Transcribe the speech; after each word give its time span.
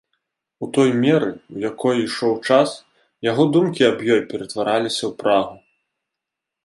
У 0.67 0.69
той 0.75 0.89
меры, 1.03 1.27
у 1.55 1.61
якой 1.71 2.01
ішоў 2.05 2.33
час, 2.55 2.69
яго 3.29 3.43
думкі 3.59 3.81
аб 3.91 3.99
ёй 4.17 4.21
ператвараліся 4.33 5.01
ў 5.07 5.11
прагу. 5.21 5.55